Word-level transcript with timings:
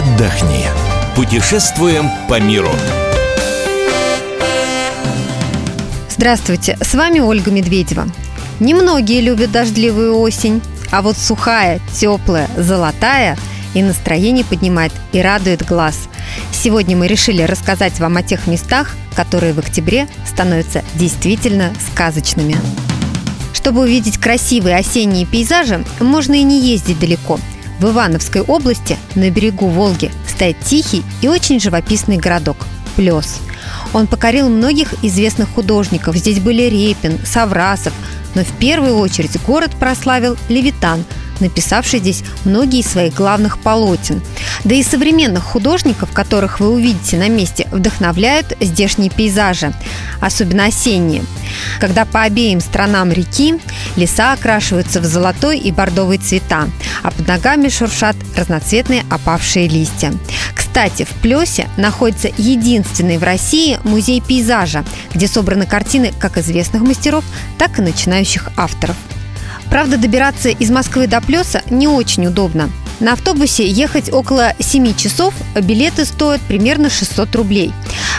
отдохни. 0.00 0.64
Путешествуем 1.14 2.08
по 2.26 2.40
миру. 2.40 2.70
Здравствуйте, 6.08 6.78
с 6.80 6.94
вами 6.94 7.20
Ольга 7.20 7.50
Медведева. 7.50 8.06
Немногие 8.60 9.20
любят 9.20 9.52
дождливую 9.52 10.18
осень, 10.18 10.62
а 10.90 11.02
вот 11.02 11.18
сухая, 11.18 11.80
теплая, 11.94 12.48
золотая 12.56 13.36
и 13.74 13.82
настроение 13.82 14.44
поднимает 14.44 14.92
и 15.12 15.20
радует 15.20 15.66
глаз. 15.66 16.08
Сегодня 16.50 16.96
мы 16.96 17.06
решили 17.06 17.42
рассказать 17.42 18.00
вам 18.00 18.16
о 18.16 18.22
тех 18.22 18.46
местах, 18.46 18.96
которые 19.14 19.52
в 19.52 19.58
октябре 19.58 20.08
становятся 20.26 20.82
действительно 20.94 21.74
сказочными. 21.92 22.56
Чтобы 23.52 23.82
увидеть 23.82 24.18
красивые 24.18 24.76
осенние 24.76 25.26
пейзажи, 25.26 25.84
можно 26.00 26.32
и 26.34 26.42
не 26.42 26.58
ездить 26.58 26.98
далеко. 26.98 27.38
В 27.80 27.86
Ивановской 27.86 28.42
области 28.42 28.96
на 29.14 29.30
берегу 29.30 29.68
Волги 29.68 30.12
стоит 30.28 30.60
тихий 30.60 31.02
и 31.22 31.28
очень 31.28 31.58
живописный 31.58 32.18
городок– 32.18 32.56
Плес– 32.96 33.40
он 33.92 34.06
покорил 34.06 34.48
многих 34.48 34.94
известных 35.02 35.48
художников. 35.50 36.16
Здесь 36.16 36.40
были 36.40 36.62
Репин, 36.62 37.18
Саврасов. 37.24 37.92
Но 38.34 38.44
в 38.44 38.52
первую 38.58 38.96
очередь 38.98 39.42
город 39.42 39.72
прославил 39.78 40.36
Левитан, 40.48 41.04
написавший 41.40 42.00
здесь 42.00 42.22
многие 42.44 42.80
из 42.80 42.86
своих 42.86 43.14
главных 43.14 43.58
полотен. 43.58 44.20
Да 44.64 44.74
и 44.74 44.82
современных 44.82 45.42
художников, 45.42 46.12
которых 46.12 46.60
вы 46.60 46.70
увидите 46.70 47.16
на 47.16 47.28
месте, 47.28 47.68
вдохновляют 47.70 48.56
здешние 48.60 49.10
пейзажи, 49.10 49.72
особенно 50.20 50.66
осенние, 50.66 51.24
когда 51.78 52.04
по 52.04 52.22
обеим 52.22 52.60
сторонам 52.60 53.10
реки 53.12 53.60
леса 53.96 54.32
окрашиваются 54.32 55.00
в 55.00 55.04
золотой 55.04 55.58
и 55.58 55.72
бордовый 55.72 56.18
цвета, 56.18 56.68
а 57.02 57.10
под 57.10 57.26
ногами 57.26 57.68
шуршат 57.68 58.16
разноцветные 58.36 59.04
опавшие 59.10 59.68
листья. 59.68 60.12
Кстати, 60.54 61.04
в 61.04 61.10
Плесе 61.20 61.68
находится 61.76 62.28
единственный 62.36 63.18
в 63.18 63.24
России 63.24 63.78
музей 63.82 64.20
пейзажа, 64.20 64.84
где 65.12 65.26
собраны 65.26 65.66
картины 65.66 66.12
как 66.18 66.38
известных 66.38 66.82
мастеров, 66.82 67.24
так 67.58 67.78
и 67.78 67.82
начинающих 67.82 68.48
авторов. 68.56 68.96
Правда, 69.70 69.96
добираться 69.96 70.48
из 70.48 70.70
Москвы 70.70 71.06
до 71.06 71.20
Плеса 71.20 71.62
не 71.70 71.86
очень 71.86 72.26
удобно. 72.26 72.70
На 73.00 73.14
автобусе 73.14 73.66
ехать 73.66 74.12
около 74.12 74.52
7 74.58 74.94
часов, 74.94 75.32
билеты 75.54 76.04
стоят 76.04 76.42
примерно 76.42 76.90
600 76.90 77.34
рублей. 77.34 77.72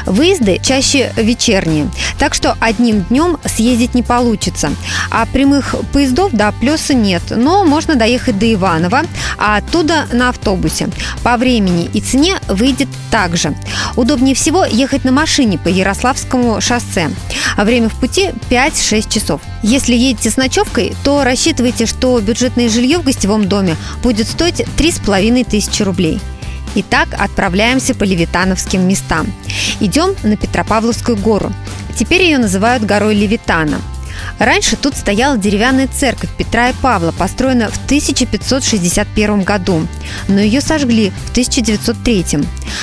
Выезды 0.08 0.60
чаще 0.64 1.14
вечерние, 1.16 1.90
так 2.18 2.34
что 2.34 2.58
одним 2.60 3.04
днем 3.04 3.38
съездить 3.46 3.94
не 3.94 4.02
получится. 4.02 4.72
А 5.12 5.28
прямых 5.28 5.76
поездов 5.94 6.32
до 6.32 6.52
Плеса 6.52 6.96
нет, 6.96 7.22
но 7.30 7.64
можно 7.64 7.96
доехать 7.96 8.40
до 8.40 8.52
Иванова, 8.52 9.04
а 9.38 9.58
оттуда 9.58 10.08
на 10.12 10.30
автобусе. 10.30 10.90
По 11.24 11.38
времени 11.38 11.90
и 11.94 12.02
цене 12.02 12.40
выйдет 12.48 12.88
так 13.12 13.38
же. 13.38 13.56
Удобнее 13.96 14.34
всего 14.34 14.66
ехать 14.66 15.04
на 15.04 15.12
машине 15.12 15.60
по 15.60 15.68
Ярославскому 15.68 16.60
шоссе. 16.60 17.12
А 17.56 17.64
время 17.66 17.90
в 17.90 18.00
пути 18.00 18.30
5-6 18.50 19.14
часов. 19.14 19.42
Если 19.62 19.94
едете 19.94 20.32
с 20.32 20.38
ночевкой, 20.38 20.96
то 21.04 21.24
рассчитывайте, 21.24 21.86
что 21.86 22.20
бюджетное 22.20 22.70
жилье 22.70 22.98
в 22.98 23.04
гостевом 23.04 23.48
доме 23.48 23.76
будет 24.02 24.28
стоить 24.28 24.64
3,5 24.78 25.50
тысячи 25.50 25.84
рублей. 25.84 26.20
Итак, 26.76 27.10
отправляемся 27.18 27.94
по 27.94 28.04
левитановским 28.04 28.88
местам. 28.88 29.28
Идем 29.80 30.16
на 30.24 30.38
Петропавловскую 30.38 31.18
гору. 31.18 31.52
Теперь 31.98 32.24
ее 32.24 32.38
называют 32.38 32.86
горой 32.86 33.16
Левитана. 33.16 33.82
Раньше 34.40 34.76
тут 34.76 34.96
стояла 34.96 35.38
деревянная 35.38 35.88
церковь 35.88 36.30
Петра 36.38 36.70
и 36.70 36.74
Павла, 36.74 37.12
построена 37.12 37.70
в 37.70 37.86
1561 37.86 39.44
году, 39.44 39.88
но 40.28 40.40
ее 40.40 40.62
сожгли 40.62 41.12
в 41.28 41.32
1903. 41.32 42.26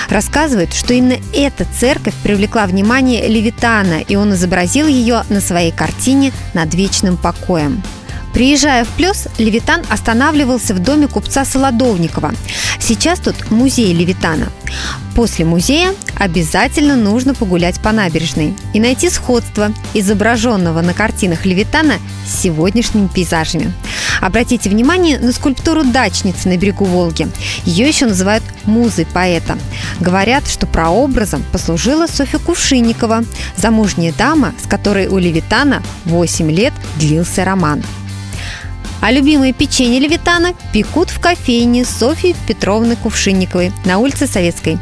Рассказывают, 0.09 0.73
что 0.73 0.95
именно 0.95 1.19
эта 1.35 1.67
церковь 1.79 2.15
привлекла 2.23 2.67
внимание 2.67 3.27
Левитана, 3.29 4.01
и 4.01 4.17
он 4.17 4.35
изобразил 4.35 4.87
ее 4.87 5.25
на 5.29 5.41
своей 5.41 5.73
картине 5.73 6.33
«Над 6.55 6.75
вечным 6.75 7.17
покоем». 7.17 7.83
Приезжая 8.39 8.85
в 8.85 8.89
Плес, 8.91 9.27
Левитан 9.39 9.83
останавливался 9.89 10.73
в 10.73 10.79
доме 10.79 11.09
купца 11.09 11.45
Солодовникова. 11.45 12.33
Сейчас 12.79 13.19
тут 13.19 13.51
музей 13.51 13.93
Левитана. 13.93 14.47
После 15.17 15.45
музея 15.45 15.93
обязательно 16.15 16.95
нужно 16.95 17.35
погулять 17.35 17.81
по 17.81 17.91
набережной 17.91 18.55
и 18.75 18.79
найти 18.79 19.11
сходство 19.11 19.73
изображенного 19.93 20.83
на 20.83 20.95
картинах 20.95 21.47
Левитана 21.47 21.95
с 22.25 22.43
сегодняшними 22.43 23.09
пейзажами. 23.09 23.73
Обратите 24.21 24.71
внимание 24.71 25.19
на 25.19 25.33
скульптуру 25.33 25.83
дачницы 25.83 26.49
на 26.49 26.57
берегу 26.57 26.85
Волги. 26.85 27.27
Ее 27.65 27.89
еще 27.89 28.07
называют 28.07 28.45
музой 28.63 29.07
поэта. 29.07 29.59
Говорят, 29.99 30.47
что 30.47 30.69
прообразом 30.69 31.43
послужила 31.51 32.07
Софья 32.07 32.39
Кувшинникова, 32.39 33.25
замужняя 33.57 34.13
дама, 34.13 34.55
с 34.63 34.69
которой 34.69 35.09
у 35.09 35.19
Левитана 35.19 35.83
8 36.05 36.49
лет 36.53 36.73
длился 37.01 37.45
роман. 37.45 37.83
А 39.01 39.13
любимое 39.13 39.53
печенье 39.53 40.01
Левитана 40.01 40.55
пекут 40.73 41.11
в 41.11 41.21
кофейне 41.21 41.85
Софьи 41.85 42.35
Петровны 42.47 42.97
Кувшинниковой 42.97 43.73
на 43.85 43.99
улице 43.99 44.27
Советской. 44.27 44.79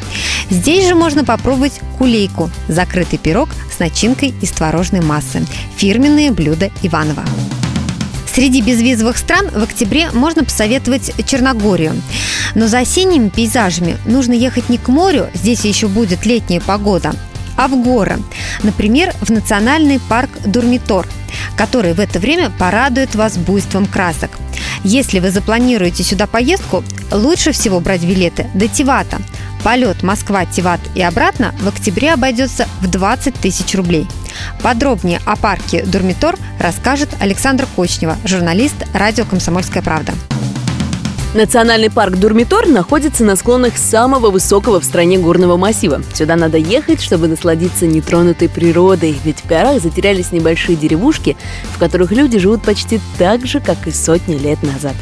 Здесь 0.49 0.87
же 0.87 0.95
можно 0.95 1.25
попробовать 1.25 1.81
кулейку– 1.99 2.51
закрытый 2.69 3.19
пирог 3.19 3.51
с 3.75 3.79
начинкой 3.79 4.35
из 4.41 4.51
творожной 4.53 5.03
массы. 5.03 5.45
Фирменные 5.77 6.31
блюда 6.31 6.71
Иванова. 6.83 7.25
Среди 8.35 8.63
безвизовых 8.63 9.17
стран 9.17 9.49
в 9.51 9.63
октябре 9.63 10.11
можно 10.13 10.45
посоветовать 10.45 11.13
Черногорию. 11.27 12.01
Но 12.55 12.69
за 12.69 12.81
осенними 12.81 13.29
пейзажами 13.29 13.97
нужно 14.07 14.33
ехать 14.33 14.69
не 14.69 14.79
к 14.79 14.89
морю, 14.89 15.29
здесь 15.35 15.65
еще 15.65 15.89
будет 15.89 16.25
летняя 16.27 16.61
погода, 16.61 17.15
а 17.57 17.69
в 17.69 17.83
горы. 17.83 18.19
Например, 18.63 19.15
в 19.21 19.31
национальный 19.31 20.01
парк 20.01 20.31
Дурмитор– 20.45 21.07
который 21.57 21.95
в 21.95 22.01
это 22.01 22.19
время 22.19 22.51
порадует 22.51 23.15
вас 23.15 23.37
буйством 23.37 23.87
красок. 23.87 24.31
Если 24.85 25.21
вы 25.21 25.31
запланируете 25.31 26.03
сюда 26.03 26.27
поездку, 26.27 26.85
лучше 27.11 27.53
всего 27.53 27.81
брать 27.81 28.05
билеты 28.05 28.47
до 28.55 28.69
Тивата. 28.69 29.19
Полет 29.63 30.03
Москва-Тиват 30.03 30.81
и 30.95 31.03
обратно 31.03 31.55
в 31.61 31.69
октябре 31.69 32.13
обойдется 32.13 32.69
в 32.81 32.89
20 32.89 33.35
тысяч 33.35 33.75
рублей. 33.75 34.07
Подробнее 34.63 35.21
о 35.25 35.37
парке 35.37 35.83
«Дурмитор» 35.83 36.37
расскажет 36.61 37.09
Александр 37.21 37.67
Кочнева, 37.75 38.17
журналист 38.25 38.77
радио 38.93 39.25
«Комсомольская 39.25 39.83
правда». 39.83 40.13
Национальный 41.37 41.91
парк 41.91 42.17
Дурмитор 42.17 42.67
находится 42.67 43.23
на 43.23 43.37
склонах 43.37 43.77
самого 43.77 44.31
высокого 44.31 44.81
в 44.81 44.85
стране 44.85 45.19
горного 45.19 45.59
массива. 45.59 46.01
Сюда 46.15 46.35
надо 46.35 46.57
ехать, 46.57 47.03
чтобы 47.03 47.29
насладиться 47.29 47.87
нетронутой 47.87 48.49
природой, 48.49 49.15
ведь 49.23 49.41
в 49.41 49.47
горах 49.47 49.83
затерялись 49.83 50.33
небольшие 50.33 50.77
деревушки, 50.77 51.37
в 51.75 51.79
которых 51.79 52.11
люди 52.11 52.39
живут 52.39 52.63
почти 52.63 53.01
так 53.19 53.45
же, 53.45 53.61
как 53.61 53.87
и 53.87 53.91
сотни 53.91 54.37
лет 54.39 54.63
назад. 54.63 54.95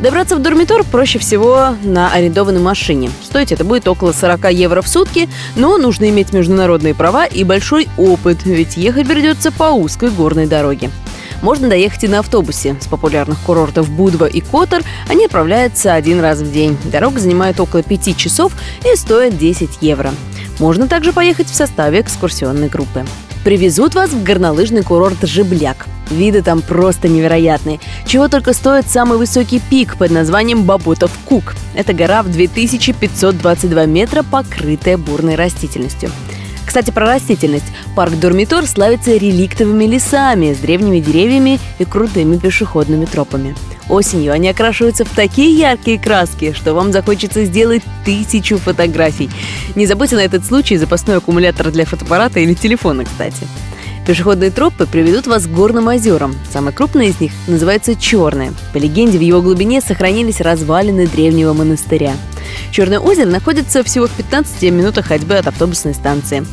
Добраться 0.00 0.34
в 0.34 0.42
Дурмитор 0.42 0.82
проще 0.82 1.20
всего 1.20 1.76
на 1.84 2.12
арендованной 2.12 2.60
машине. 2.60 3.12
Стоить 3.22 3.52
это 3.52 3.64
будет 3.64 3.86
около 3.86 4.10
40 4.10 4.50
евро 4.50 4.82
в 4.82 4.88
сутки, 4.88 5.28
но 5.54 5.78
нужно 5.78 6.08
иметь 6.08 6.32
международные 6.32 6.96
права 6.96 7.24
и 7.24 7.44
большой 7.44 7.86
опыт, 7.96 8.38
ведь 8.44 8.76
ехать 8.76 9.06
придется 9.06 9.52
по 9.52 9.70
узкой 9.70 10.10
горной 10.10 10.48
дороге. 10.48 10.90
Можно 11.42 11.68
доехать 11.68 12.04
и 12.04 12.08
на 12.08 12.20
автобусе. 12.20 12.76
С 12.80 12.86
популярных 12.86 13.38
курортов 13.40 13.88
Будва 13.88 14.26
и 14.26 14.40
Котор 14.40 14.82
они 15.08 15.26
отправляются 15.26 15.94
один 15.94 16.20
раз 16.20 16.40
в 16.40 16.52
день. 16.52 16.76
Дорога 16.84 17.20
занимает 17.20 17.60
около 17.60 17.82
5 17.82 18.16
часов 18.16 18.52
и 18.84 18.96
стоит 18.96 19.38
10 19.38 19.78
евро. 19.80 20.12
Можно 20.58 20.88
также 20.88 21.12
поехать 21.12 21.48
в 21.48 21.54
составе 21.54 22.00
экскурсионной 22.00 22.68
группы. 22.68 23.04
Привезут 23.44 23.94
вас 23.94 24.10
в 24.10 24.22
горнолыжный 24.24 24.82
курорт 24.82 25.18
Жибляк. 25.22 25.86
Виды 26.10 26.42
там 26.42 26.60
просто 26.60 27.08
невероятные. 27.08 27.80
Чего 28.06 28.28
только 28.28 28.52
стоит 28.52 28.88
самый 28.88 29.16
высокий 29.16 29.60
пик 29.70 29.96
под 29.96 30.10
названием 30.10 30.64
Баботов 30.64 31.12
Кук. 31.24 31.54
Это 31.74 31.92
гора 31.92 32.22
в 32.22 32.30
2522 32.30 33.86
метра, 33.86 34.22
покрытая 34.22 34.98
бурной 34.98 35.36
растительностью. 35.36 36.10
Кстати, 36.78 36.94
про 36.94 37.06
растительность. 37.06 37.64
Парк 37.96 38.14
Дурмитор 38.20 38.64
славится 38.64 39.16
реликтовыми 39.16 39.84
лесами 39.84 40.54
с 40.54 40.58
древними 40.58 41.00
деревьями 41.00 41.58
и 41.80 41.84
крутыми 41.84 42.36
пешеходными 42.36 43.04
тропами. 43.04 43.56
Осенью 43.88 44.32
они 44.32 44.48
окрашиваются 44.48 45.04
в 45.04 45.08
такие 45.08 45.58
яркие 45.58 45.98
краски, 45.98 46.52
что 46.52 46.74
вам 46.74 46.92
захочется 46.92 47.44
сделать 47.46 47.82
тысячу 48.04 48.58
фотографий. 48.58 49.28
Не 49.74 49.86
забудьте 49.86 50.14
на 50.14 50.20
этот 50.20 50.46
случай 50.46 50.76
запасной 50.76 51.16
аккумулятор 51.16 51.72
для 51.72 51.84
фотоаппарата 51.84 52.38
или 52.38 52.54
телефона, 52.54 53.04
кстати. 53.04 53.48
Пешеходные 54.06 54.52
тропы 54.52 54.86
приведут 54.86 55.26
вас 55.26 55.48
к 55.48 55.50
горным 55.50 55.88
озерам. 55.88 56.36
Самое 56.48 56.72
крупное 56.72 57.06
из 57.06 57.20
них 57.20 57.32
называется 57.48 57.96
Черное. 57.96 58.52
По 58.72 58.76
легенде, 58.78 59.18
в 59.18 59.22
его 59.22 59.42
глубине 59.42 59.80
сохранились 59.80 60.40
развалины 60.40 61.08
древнего 61.08 61.54
монастыря. 61.54 62.12
Черное 62.70 63.00
озеро 63.00 63.26
находится 63.26 63.82
всего 63.82 64.06
в 64.06 64.12
15 64.12 64.62
минутах 64.70 65.06
ходьбы 65.06 65.34
от 65.34 65.48
автобусной 65.48 65.94
станции. 65.94 66.46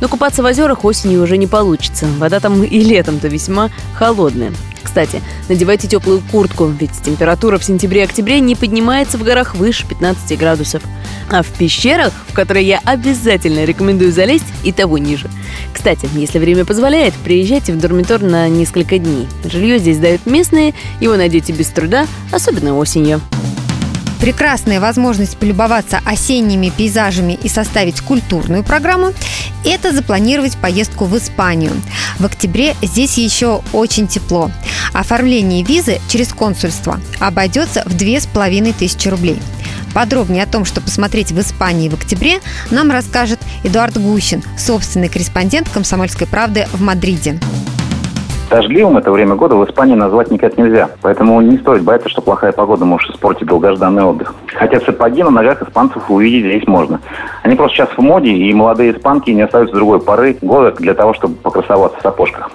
Но 0.00 0.08
купаться 0.08 0.42
в 0.42 0.46
озерах 0.46 0.84
осенью 0.84 1.22
уже 1.22 1.36
не 1.36 1.46
получится. 1.46 2.06
Вода 2.18 2.40
там 2.40 2.62
и 2.62 2.80
летом-то 2.80 3.28
весьма 3.28 3.70
холодная. 3.94 4.52
Кстати, 4.82 5.20
надевайте 5.48 5.88
теплую 5.88 6.22
куртку, 6.32 6.66
ведь 6.66 7.02
температура 7.04 7.58
в 7.58 7.64
сентябре-октябре 7.64 8.40
не 8.40 8.54
поднимается 8.54 9.18
в 9.18 9.24
горах 9.24 9.54
выше 9.54 9.86
15 9.86 10.38
градусов. 10.38 10.82
А 11.28 11.42
в 11.42 11.48
пещерах, 11.48 12.12
в 12.28 12.32
которые 12.32 12.66
я 12.66 12.80
обязательно 12.82 13.64
рекомендую 13.64 14.10
залезть, 14.10 14.46
и 14.64 14.72
того 14.72 14.96
ниже. 14.96 15.28
Кстати, 15.74 16.08
если 16.14 16.38
время 16.38 16.64
позволяет, 16.64 17.12
приезжайте 17.12 17.72
в 17.72 17.78
Дормитор 17.78 18.22
на 18.22 18.48
несколько 18.48 18.98
дней. 18.98 19.28
Жилье 19.44 19.78
здесь 19.78 19.98
дают 19.98 20.24
местные, 20.24 20.72
его 21.00 21.16
найдете 21.16 21.52
без 21.52 21.66
труда, 21.68 22.06
особенно 22.32 22.78
осенью. 22.78 23.20
Прекрасная 24.20 24.80
возможность 24.80 25.36
полюбоваться 25.36 26.00
осенними 26.04 26.70
пейзажами 26.70 27.38
и 27.42 27.48
составить 27.48 28.00
культурную 28.00 28.64
программу– 28.64 29.12
это 29.64 29.92
запланировать 29.92 30.56
поездку 30.56 31.04
в 31.04 31.16
Испанию. 31.18 31.72
В 32.18 32.24
октябре 32.24 32.74
здесь 32.82 33.18
еще 33.18 33.62
очень 33.72 34.08
тепло. 34.08 34.50
Оформление 34.92 35.62
визы 35.62 36.00
через 36.08 36.32
консульство 36.32 37.00
обойдется 37.20 37.82
в 37.84 37.96
2500 37.96 39.06
рублей. 39.12 39.38
Подробнее 39.92 40.44
о 40.44 40.46
том, 40.46 40.64
что 40.64 40.80
посмотреть 40.80 41.32
в 41.32 41.40
Испании 41.40 41.88
в 41.88 41.94
октябре, 41.94 42.40
нам 42.70 42.90
расскажет 42.90 43.40
Эдуард 43.64 43.98
Гущин, 43.98 44.42
собственный 44.58 45.08
корреспондент 45.08 45.68
«Комсомольской 45.68 46.26
правды» 46.26 46.68
в 46.72 46.80
Мадриде. 46.80 47.40
Дождливым 48.48 48.96
это 48.96 49.10
время 49.10 49.34
года 49.34 49.56
в 49.56 49.68
Испании 49.68 49.96
назвать 49.96 50.30
никак 50.30 50.56
нельзя. 50.56 50.90
Поэтому 51.02 51.40
не 51.40 51.58
стоит 51.58 51.82
бояться, 51.82 52.08
что 52.08 52.22
плохая 52.22 52.52
погода 52.52 52.84
может 52.84 53.10
испортить 53.10 53.48
долгожданный 53.48 54.04
отдых. 54.04 54.34
Хотя 54.54 54.78
сапоги 54.80 55.24
на 55.24 55.30
ногах 55.30 55.62
испанцев 55.62 56.08
увидеть 56.08 56.46
здесь 56.46 56.68
можно. 56.68 57.00
Они 57.42 57.56
просто 57.56 57.76
сейчас 57.76 57.88
в 57.90 58.00
моде, 58.00 58.30
и 58.30 58.54
молодые 58.54 58.96
испанки 58.96 59.30
не 59.30 59.42
остаются 59.42 59.74
другой 59.74 60.00
поры 60.00 60.36
года 60.40 60.70
для 60.76 60.94
того, 60.94 61.12
чтобы 61.14 61.34
покрасоваться 61.34 61.98
в 61.98 62.02
сапожках. 62.02 62.50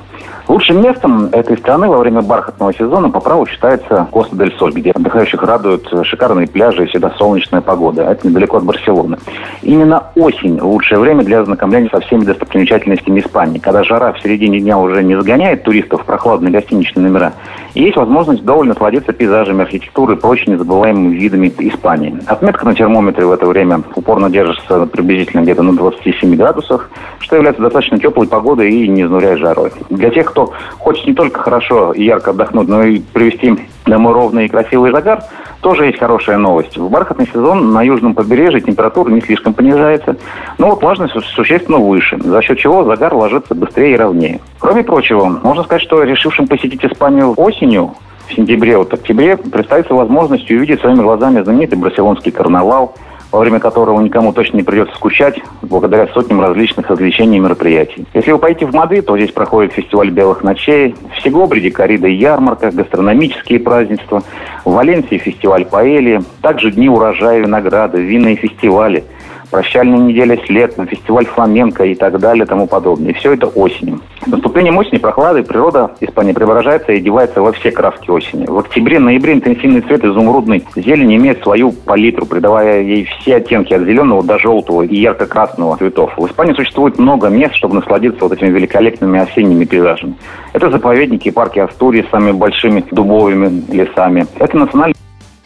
Лучшим 0.52 0.82
местом 0.82 1.30
этой 1.32 1.58
страны 1.58 1.88
во 1.88 2.00
время 2.00 2.22
бархатного 2.22 2.74
сезона 2.74 3.10
по 3.10 3.22
праву 3.22 3.46
считается 3.46 4.10
Коста-дель-Соль, 4.12 4.74
где 4.74 4.92
отдыхающих 4.92 5.42
радуют 5.42 5.90
шикарные 6.04 6.46
пляжи 6.46 6.84
и 6.84 6.88
всегда 6.88 7.10
солнечная 7.12 7.62
погода. 7.62 8.04
Это 8.04 8.28
недалеко 8.28 8.58
от 8.58 8.66
Барселоны. 8.66 9.18
Именно 9.62 10.08
осень– 10.16 10.60
лучшее 10.62 11.00
время 11.00 11.24
для 11.24 11.40
ознакомления 11.40 11.88
со 11.90 12.02
всеми 12.02 12.26
достопримечательностями 12.26 13.22
Испании, 13.22 13.60
когда 13.60 13.86
жара 13.86 14.12
в 14.12 14.22
середине 14.22 14.60
дня 14.60 14.78
уже 14.78 15.02
не 15.04 15.16
загоняет 15.16 15.64
туристов 15.64 16.02
в 16.02 16.06
прохладные 16.06 16.52
гостиничные 16.52 17.08
номера, 17.08 17.32
есть 17.74 17.96
возможность 17.96 18.42
вдоволь 18.42 18.68
насладиться 18.68 19.14
пейзажами, 19.14 19.62
архитектурой 19.62 20.18
и 20.18 20.20
прочими 20.20 20.56
незабываемыми 20.56 21.16
видами 21.16 21.54
Испании. 21.60 22.20
Отметка 22.28 22.66
на 22.66 22.76
термометре 22.76 23.26
в 23.26 23.32
это 23.32 23.46
время 23.46 23.84
упорно 23.96 24.30
держится 24.30 24.86
приблизительно 24.86 25.44
где-то 25.44 25.64
на 25.64 25.78
27 25.78 26.36
градусах, 26.36 26.90
что 27.20 27.38
является 27.38 27.62
достаточно 27.62 27.98
теплой 27.98 28.28
погодой 28.28 28.70
и 28.70 28.90
не 28.90 29.04
изнуряет 29.04 29.40
жарой. 29.40 29.72
Для 29.90 30.10
тех, 30.10 30.26
кто 30.26 30.41
хочет 30.80 31.08
не 31.08 31.14
только 31.14 31.42
хорошо 31.42 31.94
и 31.94 32.04
ярко 32.04 32.32
отдохнуть, 32.32 32.68
но 32.68 32.84
и 32.84 33.00
привести 33.00 33.58
домой 33.86 34.14
ровный 34.14 34.46
и 34.46 34.50
красивый 34.50 34.92
загар, 34.92 35.24
тоже 35.62 35.86
есть 35.86 36.00
хорошая 36.00 36.38
новость. 36.38 36.78
В 36.78 36.90
бархатный 36.90 37.28
сезон 37.28 37.72
на 37.72 37.84
южном 37.84 38.14
побережье 38.14 38.62
температура 38.62 39.10
не 39.10 39.22
слишком 39.22 39.54
понижается, 39.54 40.18
но 40.58 40.70
вот 40.70 40.82
влажность 40.82 41.14
существенно 41.36 41.78
выше, 41.78 42.20
за 42.22 42.42
счет 42.42 42.58
чего 42.58 42.84
загар 42.84 43.14
ложится 43.14 43.56
быстрее 43.56 43.94
и 43.94 43.98
ровнее. 43.98 44.40
Кроме 44.60 44.84
прочего, 44.84 45.26
можно 45.26 45.64
сказать, 45.64 45.84
что 45.84 46.04
решившим 46.04 46.48
посетить 46.48 46.84
Испанию 46.84 47.34
осенью, 47.38 47.96
в 48.28 48.34
сентябре, 48.34 48.78
вот 48.78 48.94
октябре, 48.94 49.36
представится 49.36 49.94
возможность 49.94 50.50
увидеть 50.50 50.80
своими 50.80 51.02
глазами 51.02 51.44
знаменитый 51.44 51.78
барселонский 51.78 52.32
карнавал– 52.32 52.96
во 53.32 53.40
время 53.40 53.60
которого 53.60 54.02
никому 54.02 54.34
точно 54.34 54.58
не 54.58 54.64
придется 54.64 54.96
скучать, 54.96 55.40
благодаря 55.62 56.08
сотням 56.08 56.42
различных 56.42 56.90
развлечений 56.90 57.38
и 57.38 57.40
мероприятий. 57.40 58.06
Если 58.14 58.32
вы 58.32 58.40
поедете 58.40 58.66
в 58.66 58.74
Мадрид, 58.74 59.06
то 59.06 59.18
здесь 59.18 59.32
проходит 59.32 59.74
фестиваль 59.74 60.10
белых 60.10 60.44
ночей, 60.44 60.96
в 61.16 61.24
Сегобриде 61.24 61.72
корида 61.72 62.08
и 62.08 62.16
ярмарка, 62.16 62.72
гастрономические 62.72 63.60
празднества, 63.60 64.24
в 64.66 64.72
Валенсии 64.72 65.18
фестиваль 65.18 65.66
паэльи, 65.66 66.22
также 66.42 66.72
дни 66.72 66.90
урожая 66.90 67.40
винограда, 67.40 67.98
винные 67.98 68.36
фестивали– 68.36 69.04
прощальная 69.52 70.00
неделя 70.00 70.40
с 70.44 70.50
летом, 70.50 70.88
фестиваль 70.88 71.26
фламенко 71.26 71.86
и 71.86 71.96
так 71.96 72.20
далее 72.20 72.46
тому 72.46 72.68
подобное. 72.68 73.12
И 73.12 73.14
все 73.14 73.34
это 73.34 73.48
осенью. 73.48 74.00
С 74.26 74.28
наступлением 74.28 74.78
осени 74.78 74.98
прохлады 74.98 75.44
природа 75.44 75.92
Испании 76.00 76.32
преображается 76.32 76.92
и 76.94 76.98
одевается 76.98 77.42
во 77.42 77.52
все 77.52 77.72
краски 77.72 78.10
осени. 78.10 78.46
В 78.46 78.58
октябре-ноябре 78.58 79.34
интенсивный 79.34 79.82
цвет 79.82 80.04
изумрудной 80.04 80.64
зелени 80.76 81.18
имеет 81.18 81.44
свою 81.44 81.72
палитру, 81.72 82.26
придавая 82.26 82.82
ей 82.82 83.06
все 83.06 83.38
оттенки 83.38 83.74
от 83.74 83.82
зеленого 83.82 84.24
до 84.24 84.40
желтого 84.40 84.84
и 84.84 84.96
ярко-красного 84.96 85.78
цветов. 85.78 86.14
В 86.18 86.26
Испании 86.28 86.54
существует 86.54 86.98
много 86.98 87.28
мест, 87.28 87.56
чтобы 87.56 87.76
насладиться 87.76 88.24
вот 88.24 88.34
этими 88.34 88.50
великолепными 88.50 89.20
осенними 89.20 89.66
пейзажами. 89.66 90.16
Это 90.54 90.70
заповедники 90.70 91.28
и 91.28 91.32
парки 91.32 91.60
Астурии 91.60 92.04
с 92.04 92.10
самыми 92.10 92.32
большими 92.32 92.84
дубовыми 92.92 93.64
лесами. 93.72 94.26
Это 94.40 94.58
национальный 94.58 94.96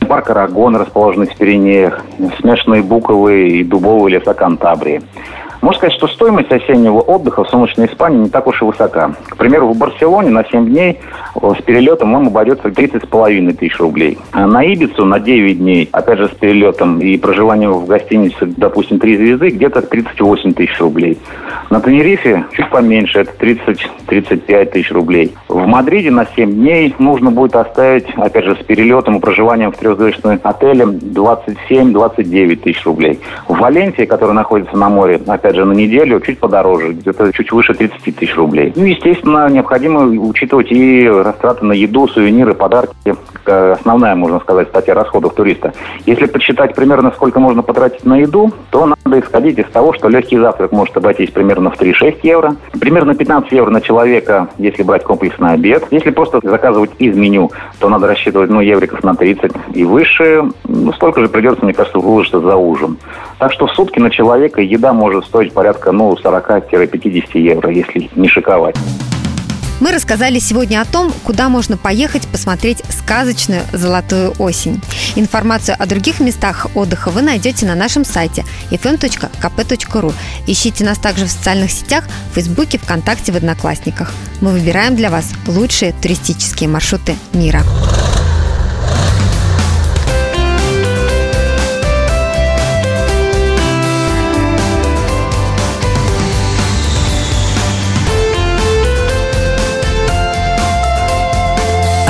парк 0.05 0.29
Арагон, 0.29 0.75
расположенный 0.75 1.27
в 1.27 1.35
Пиренеях, 1.35 2.03
смешанные 2.39 2.83
буковые 2.83 3.59
и 3.59 3.63
дубовые 3.63 4.17
леса 4.17 4.33
Кантабрии. 4.33 5.01
Можно 5.65 5.79
сказать, 5.79 5.97
что 5.97 6.07
стоимость 6.09 6.51
осеннего 6.51 6.99
отдыха 6.99 7.43
в 7.43 7.49
солнечной 7.49 7.87
Испании 7.87 8.19
не 8.19 8.29
так 8.29 8.45
уж 8.45 8.61
и 8.61 8.65
высока. 8.65 9.15
К 9.29 9.35
примеру, 9.35 9.69
в 9.69 9.75
Барселоне 9.75 10.29
на 10.29 10.45
7 10.45 10.67
дней 10.67 10.99
э, 11.41 11.53
с 11.59 11.63
перелетом 11.63 12.13
вам 12.13 12.27
обойдется 12.27 12.67
30,5 12.67 13.53
тысяч 13.53 13.79
рублей. 13.79 14.19
А 14.31 14.45
на 14.45 14.61
Ибицу 14.63 15.05
на 15.05 15.19
9 15.19 15.57
дней, 15.57 15.89
опять 15.91 16.19
же 16.19 16.27
с 16.27 16.35
перелетом 16.35 16.99
и 16.99 17.17
проживанием 17.17 17.71
в 17.71 17.87
гостинице, 17.87 18.45
допустим, 18.45 18.99
3 18.99 19.17
звезды, 19.17 19.49
где-то 19.49 19.81
38 19.81 20.53
тысяч 20.53 20.79
рублей. 20.79 21.17
На 21.71 21.81
Тенерифе 21.81 22.45
чуть 22.51 22.69
поменьше, 22.69 23.21
это 23.21 23.31
30-35 23.43 24.65
тысяч 24.65 24.91
рублей. 24.91 25.35
В 25.47 25.65
Мадриде 25.65 26.11
на 26.11 26.27
7 26.27 26.53
дней 26.53 26.93
нужно 26.99 27.31
будет 27.31 27.55
оставить, 27.55 28.05
опять 28.17 28.45
же, 28.45 28.55
с 28.55 28.63
перелетом 28.63 29.17
и 29.17 29.19
проживанием 29.19 29.71
в 29.71 29.77
трехзвездочном 29.77 30.39
отеле 30.43 30.85
27-29 30.85 32.55
тысяч 32.57 32.85
рублей. 32.85 33.19
В 33.47 33.57
Валенсии, 33.57 34.05
которая 34.05 34.35
находится 34.35 34.77
на 34.77 34.89
море, 34.89 35.19
опять 35.55 35.57
же, 35.57 35.65
на 35.65 35.73
неделю, 35.73 36.19
чуть 36.19 36.39
подороже, 36.39 36.89
где-то 36.89 37.31
чуть 37.33 37.51
выше 37.51 37.73
30 37.73 38.15
тысяч 38.15 38.35
рублей. 38.35 38.73
Ну, 38.75 38.83
естественно, 38.83 39.49
необходимо 39.49 40.01
учитывать 40.01 40.71
и 40.71 41.07
растраты 41.07 41.65
на 41.65 41.73
еду, 41.73 42.07
сувениры, 42.07 42.53
подарки. 42.53 43.15
Основная, 43.45 44.15
можно 44.15 44.39
сказать, 44.39 44.67
статья 44.69 44.93
расходов 44.93 45.33
туриста. 45.33 45.73
Если 46.05 46.25
подсчитать 46.25 46.75
примерно, 46.75 47.11
сколько 47.11 47.39
можно 47.39 47.61
потратить 47.61 48.05
на 48.05 48.17
еду, 48.17 48.51
то 48.71 48.85
надо 48.85 49.19
исходить 49.19 49.59
из 49.59 49.67
того, 49.67 49.93
что 49.93 50.09
легкий 50.09 50.37
завтрак 50.37 50.71
может 50.71 50.97
обойтись 50.97 51.31
примерно 51.31 51.69
в 51.69 51.79
3-6 51.79 52.19
евро. 52.23 52.55
Примерно 52.79 53.15
15 53.15 53.51
евро 53.51 53.69
на 53.69 53.81
человека, 53.81 54.47
если 54.57 54.83
брать 54.83 55.03
комплексный 55.03 55.53
обед. 55.53 55.85
Если 55.91 56.11
просто 56.11 56.39
заказывать 56.43 56.91
из 56.99 57.15
меню, 57.15 57.51
то 57.79 57.89
надо 57.89 58.07
рассчитывать, 58.07 58.49
ну, 58.49 58.61
евриков 58.61 59.03
на 59.03 59.15
30 59.15 59.51
и 59.73 59.83
выше. 59.83 60.43
Ну, 60.67 60.91
столько 60.93 61.21
же 61.21 61.29
придется, 61.29 61.63
мне 61.63 61.73
кажется, 61.73 61.99
выложиться 61.99 62.39
за 62.39 62.55
ужин. 62.55 62.97
Так 63.39 63.51
что 63.51 63.67
в 63.67 63.71
сутки 63.71 63.99
на 63.99 64.09
человека 64.09 64.61
еда 64.61 64.93
может 64.93 65.25
стоить 65.25 65.53
порядка 65.53 65.91
ну, 65.91 66.13
40-50 66.13 67.37
евро, 67.39 67.69
если 67.69 68.09
не 68.15 68.27
шиковать. 68.27 68.75
Мы 69.81 69.91
рассказали 69.91 70.39
сегодня 70.39 70.79
о 70.79 70.85
том, 70.85 71.11
куда 71.25 71.49
можно 71.49 71.75
поехать 71.75 72.27
посмотреть 72.29 72.81
сказочную 72.89 73.63
золотую 73.73 74.33
осень. 74.39 74.81
Информацию 75.15 75.75
о 75.77 75.85
других 75.85 76.21
местах 76.21 76.67
отдыха 76.75 77.09
вы 77.09 77.21
найдете 77.21 77.65
на 77.65 77.75
нашем 77.75 78.05
сайте 78.05 78.45
fm.kp.ru. 78.71 80.13
Ищите 80.47 80.85
нас 80.85 80.97
также 80.97 81.25
в 81.25 81.29
социальных 81.29 81.71
сетях, 81.71 82.05
в 82.31 82.35
Фейсбуке, 82.35 82.77
ВКонтакте, 82.77 83.33
в 83.33 83.35
Одноклассниках. 83.35 84.13
Мы 84.39 84.51
выбираем 84.51 84.95
для 84.95 85.09
вас 85.09 85.33
лучшие 85.45 85.93
туристические 86.01 86.69
маршруты 86.69 87.15
мира. 87.33 87.61